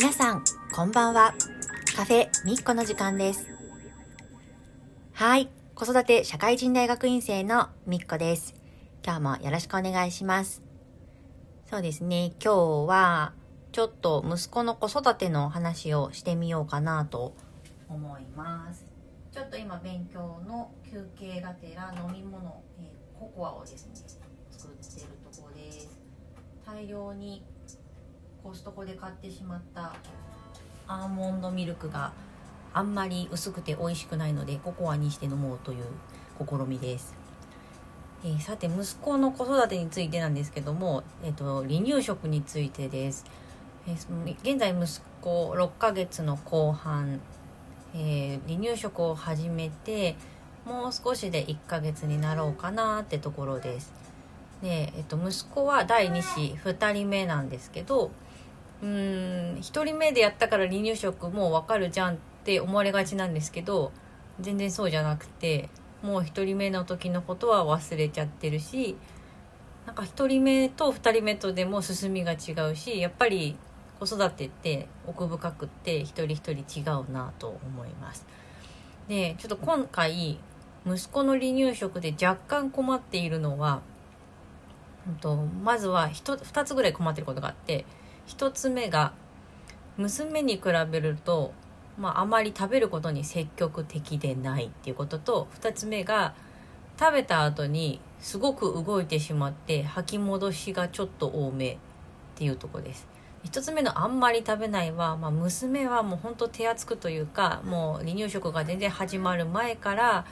[0.00, 1.34] 皆さん、こんばんは。
[1.96, 3.48] カフェみっこの時間です。
[5.12, 5.50] はい。
[5.74, 8.54] 子育て社会人大学院生のみっこです。
[9.04, 10.62] 今日もよろしくお願いします。
[11.68, 12.26] そうですね。
[12.40, 13.32] 今日は、
[13.72, 17.34] ちょっと息子の子育ての話をしてみようかなと
[17.88, 18.86] 思います。
[19.32, 23.94] ちょっと今勉強の休憩がてら飲み物、えーココアをですね、
[24.48, 25.88] 作ってるところです。
[26.64, 27.42] 大量に
[28.42, 29.94] コストコで買ってしまった
[30.86, 32.12] アーモンドミルクが
[32.72, 35.84] あんまり薄くて美味しくないのでココアにして飲もうという
[36.38, 37.14] 試みです、
[38.24, 43.24] えーさて息子の子育てについてなんですけども、えー、と離乳食についてです、
[43.86, 47.20] えー現在息子6ヶ月の後半、
[47.94, 50.16] えー離乳食を始めて
[50.64, 53.92] もう少しで1ヶ月になろうかなってところです。
[54.62, 58.10] で、えっと、息子は第2子2人目なんですけど
[58.82, 58.88] うん
[59.58, 63.92] 1人目でやったから離乳食もう分かるじゃんって思われがちなんですけど
[64.40, 65.68] 全然そうじゃなくて
[66.02, 68.96] もう1人目の時のことは忘れちゃってるし
[69.86, 73.56] なんか1人目と2人目とでも進みが違うしやっぱり
[73.98, 78.24] 子育てって奥深くって一人一人違うなと思います。
[79.08, 80.38] でちょっと今回
[80.86, 83.80] 息子の離乳食で若干困っているのは
[85.08, 87.84] うんとまずは 2, つぐらい困ってることがあって
[88.28, 89.12] 1つ目が
[89.96, 91.52] 娘に比べると、
[91.98, 96.34] まあ、あまり食べることに積極的でないっていうことと2つ目が
[96.98, 101.76] 食べた後にすごく動いてしまって吐き戻しがちょっと多めっ
[102.36, 103.08] ていうとこです。
[103.44, 110.26] 1つ目のあんまり食べないは、まあ、娘はもうほんと手厚くというかもう離乳食が全然始まる前から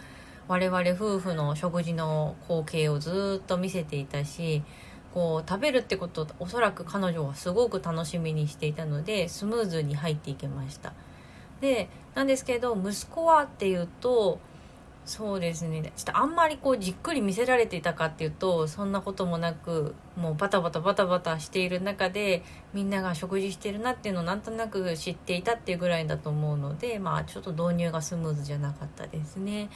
[0.48, 4.62] 我々夫婦の食事の光景をずっと見せていたし
[5.14, 10.92] こう食べるってことをおそらく彼女はすごく楽しみにしていたのでスムーズに入っていけました
[11.60, 14.38] でなんですけど息子はっていうと
[15.06, 22.42] そうですねちょっとあんまりこうじっくり見せられていたかっていうとそんなこともなくもうバタバタバタバタしている中で
[22.74, 29.70] みんなが食事してるなっていうのをなんとなく知っていたっていうぐらいだと思うのでまあちょっと導入がスムーズじゃなかったですね。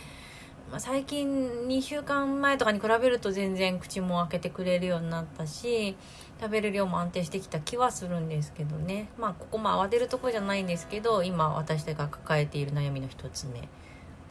[0.71, 5.97] まあ、最近2週間前とかに比べると全然口も開けてくれるようになったし
[6.41, 9.09] 食べる量も安定してきた気はするんですけどね。
[9.19, 13.69] まあここも慌てるとこじゃないんですけど今私たちが抱えている悩みの1つ目。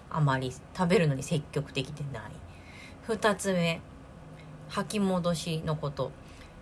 [0.10, 2.32] あまり食べるのに積極的でない。
[3.08, 3.82] 2つ目。
[4.70, 6.12] 吐き戻しのこと。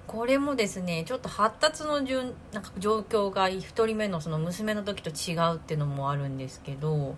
[0.08, 7.16] これもですねちょっと発達の順なんか状況が1人目のその娘の時と違うっていうのもあるんですけど。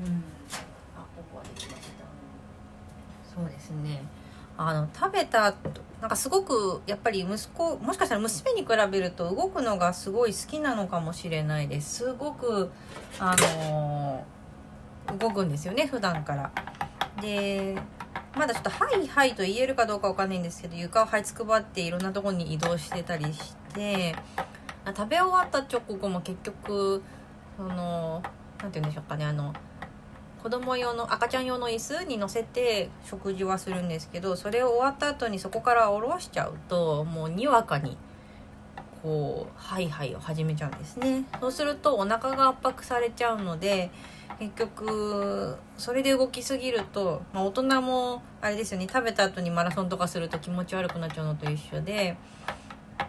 [0.00, 0.24] うん。
[1.16, 2.04] あここはできました
[3.34, 4.02] そうですね。
[4.58, 11.96] あの食べた後なんかすごくやっぱり息子もしかしたら娘に比べると動くのがすごい好きなのかもしれないです。
[11.96, 12.70] すごく
[13.18, 14.24] あの
[15.18, 16.50] 動くんですよね普段から。
[17.20, 17.76] で
[18.34, 24.14] まだちょっと「はいはい」と言えるかどうかわかんないんですけど床を這いつくばっていろんなとこに移動してたりして
[24.86, 27.02] 食べ終わった直後も結局
[27.56, 28.22] その
[28.60, 29.54] なんて言うんでしょうかねあの
[30.46, 37.98] 子供用の赤ちゃん用の椅子に乗せて食事はするんですけどそれを終わった後にそこから下ろしちゃうともうにわかに
[39.02, 41.24] こうハイハイを始めちゃうんですね。
[41.40, 43.90] そうするとお腹が圧迫されちゃうので
[44.38, 48.86] 結局それで動きすぎると、まあ、大人もあれですよね。
[48.88, 52.16] 食べた後にマラソンとかすると気持ち悪くなっちゃうのと一緒で、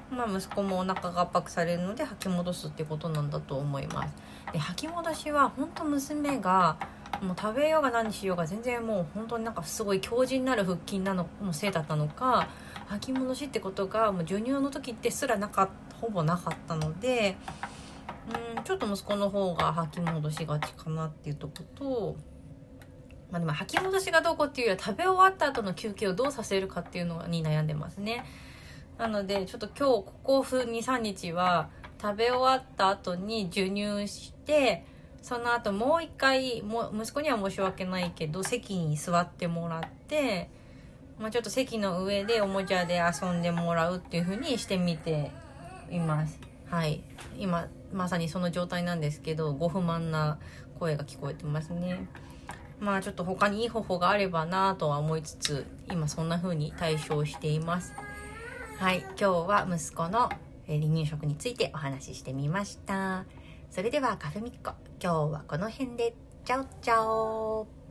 [0.09, 4.16] まあ、息子もお腹が圧迫されるので吐き戻すってことなんだと思います。
[4.52, 6.78] で吐き戻しは本当娘が
[7.22, 12.50] もう食べようが何しようが全然もう本当になんかすごい強靭なる腹筋なののせいだったのか
[12.88, 15.69] 吐き戻しってことがもう授乳の時ってすらなか
[16.00, 17.38] ほぼなかったので
[18.55, 22.16] うんちょっと息子の方が吐き戻しがちかなっていうとこと、
[23.31, 28.25] まあ、でも吐き戻しがどうこうっていうよりは食べ終わった後の休憩をどうさせるかっていうのに悩んでますね。
[28.97, 31.70] なのでちょっと今日ここ23日は
[32.02, 34.85] 食べ終わった後に授乳して
[35.28, 40.50] その後もう一回も息子には申し訳ないけど席に座ってもらって、
[41.20, 45.32] まあ、ちょっと席の上でおもちゃで遊んでもらうっていう風にしてみて
[45.91, 46.40] います。
[46.68, 47.03] はい。
[47.38, 50.40] 今まさにその状態なんですけどご不満な
[50.79, 52.08] 声が聞こえてますね。
[52.80, 57.94] まあちょっと他にいい方法があればなとは思いつつ今そんな風に対処しています。
[58.78, 59.00] はい。
[59.00, 60.30] 今日は息子の
[60.68, 63.26] 離乳食についてお話ししてみました。
[63.70, 64.86] それではカフェミッコ。
[64.99, 66.16] 今日はこの辺で。
[66.44, 67.86] チャオチャオ。